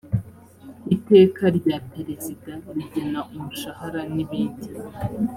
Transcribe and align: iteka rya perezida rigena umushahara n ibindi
iteka 0.95 1.43
rya 1.57 1.77
perezida 1.91 2.51
rigena 2.75 3.19
umushahara 3.33 4.01
n 4.13 4.15
ibindi 4.23 4.67